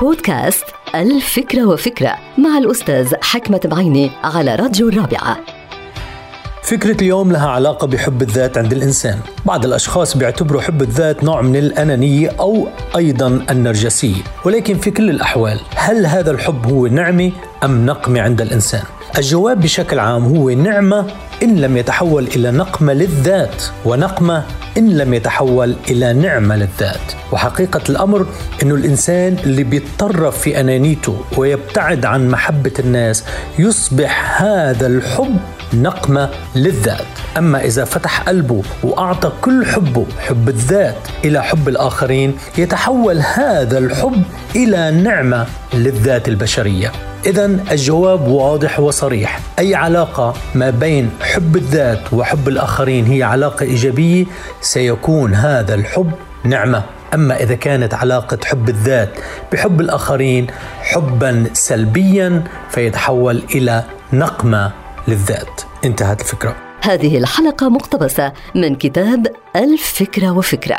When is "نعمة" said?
16.86-17.32, 20.50-21.06, 26.12-26.56, 44.90-45.46, 56.44-56.82